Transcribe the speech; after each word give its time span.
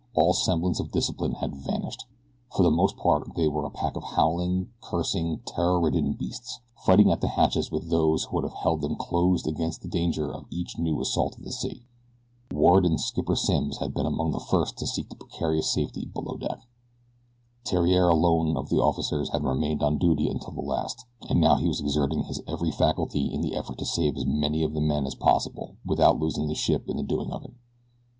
All 0.15 0.33
semblance 0.33 0.79
of 0.79 0.91
discipline 0.91 1.33
had 1.33 1.55
vanished. 1.55 2.05
For 2.55 2.63
the 2.63 2.71
most 2.71 2.97
part 2.97 3.35
they 3.35 3.47
were 3.47 3.65
a 3.65 3.69
pack 3.69 3.95
of 3.95 4.01
howling, 4.03 4.71
cursing, 4.81 5.41
terror 5.45 5.79
ridden 5.79 6.13
beasts, 6.13 6.59
fighting 6.83 7.11
at 7.11 7.21
the 7.21 7.27
hatches 7.27 7.69
with 7.71 7.91
those 7.91 8.23
who 8.23 8.33
would 8.37 8.43
have 8.43 8.63
held 8.63 8.81
them 8.81 8.95
closed 8.95 9.45
against 9.45 9.83
the 9.83 9.87
danger 9.87 10.33
of 10.33 10.47
each 10.49 10.79
new 10.79 10.99
assault 11.01 11.37
of 11.37 11.43
the 11.43 11.51
sea. 11.51 11.85
Ward 12.51 12.83
and 12.83 12.99
Skipper 12.99 13.35
Simms 13.35 13.77
had 13.77 13.93
been 13.93 14.07
among 14.07 14.31
the 14.31 14.39
first 14.39 14.75
to 14.79 14.87
seek 14.87 15.07
the 15.07 15.15
precarious 15.15 15.69
safety 15.71 16.05
below 16.05 16.35
deck. 16.35 16.61
Theriere 17.63 18.09
alone 18.09 18.57
of 18.57 18.69
the 18.69 18.79
officers 18.81 19.29
had 19.29 19.43
remained 19.43 19.83
on 19.83 19.99
duty 19.99 20.27
until 20.27 20.53
the 20.53 20.61
last, 20.61 21.05
and 21.29 21.39
now 21.39 21.57
he 21.57 21.67
was 21.67 21.79
exerting 21.79 22.23
his 22.23 22.41
every 22.47 22.71
faculty 22.71 23.31
in 23.31 23.41
the 23.41 23.53
effort 23.53 23.77
to 23.77 23.85
save 23.85 24.17
as 24.17 24.25
many 24.25 24.63
of 24.63 24.73
the 24.73 24.81
men 24.81 25.05
as 25.05 25.13
possible 25.13 25.75
without 25.85 26.19
losing 26.19 26.47
the 26.47 26.55
ship 26.55 26.89
in 26.89 26.97
the 26.97 27.03
doing 27.03 27.29
of 27.31 27.45
it. 27.45 27.53